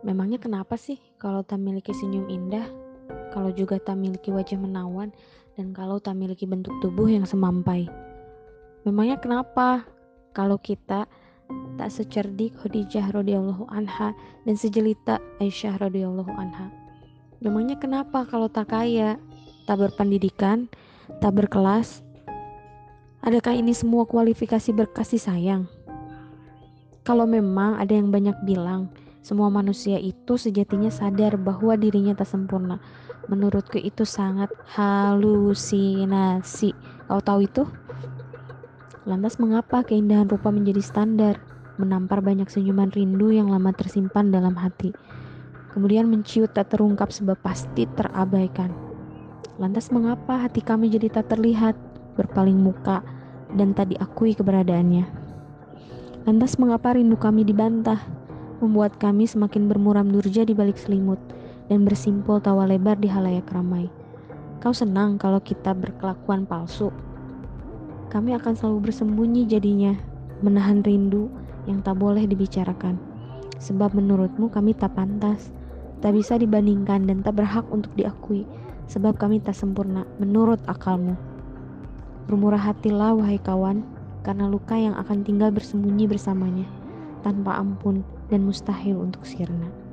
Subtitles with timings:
[0.00, 2.64] Memangnya kenapa sih kalau tak miliki senyum indah,
[3.36, 5.12] kalau juga tak miliki wajah menawan,
[5.60, 7.84] dan kalau tak miliki bentuk tubuh yang semampai?
[8.88, 9.84] Memangnya kenapa
[10.32, 11.04] kalau kita
[11.76, 14.16] tak secerdik Khadijah radhiyallahu anha
[14.48, 16.72] dan sejelita Aisyah radhiyallahu anha?
[17.44, 19.20] Memangnya kenapa kalau tak kaya,
[19.68, 20.72] tak berpendidikan,
[21.20, 22.00] tak berkelas?
[23.20, 25.68] Adakah ini semua kualifikasi berkasih sayang?
[27.04, 28.88] Kalau memang ada yang banyak bilang,
[29.20, 32.80] semua manusia itu sejatinya sadar bahwa dirinya tak sempurna.
[33.28, 36.72] Menurutku itu sangat halusinasi.
[37.04, 37.68] Kau tahu itu?
[39.04, 41.36] Lantas mengapa keindahan rupa menjadi standar?
[41.76, 44.96] Menampar banyak senyuman rindu yang lama tersimpan dalam hati.
[45.76, 48.72] Kemudian menciut tak terungkap sebab pasti terabaikan.
[49.60, 51.76] Lantas mengapa hati kami jadi tak terlihat,
[52.16, 53.04] berpaling muka,
[53.52, 55.04] dan tak diakui keberadaannya?
[56.24, 58.00] Lantas mengapa rindu kami dibantah,
[58.60, 61.18] membuat kami semakin bermuram durja di balik selimut
[61.72, 63.88] dan bersimpul tawa lebar di halayak ramai.
[64.60, 66.92] Kau senang kalau kita berkelakuan palsu.
[68.12, 69.96] Kami akan selalu bersembunyi jadinya,
[70.44, 71.32] menahan rindu
[71.64, 73.00] yang tak boleh dibicarakan.
[73.60, 75.52] Sebab menurutmu kami tak pantas,
[76.00, 78.44] tak bisa dibandingkan dan tak berhak untuk diakui,
[78.88, 81.14] sebab kami tak sempurna menurut akalmu.
[82.26, 83.84] Bermurah hatilah wahai kawan,
[84.26, 86.68] karena luka yang akan tinggal bersembunyi bersamanya,
[87.20, 89.89] tanpa ampun dan mustahil untuk sirna.